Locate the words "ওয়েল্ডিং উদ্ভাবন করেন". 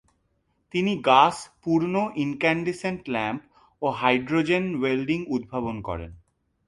4.75-6.11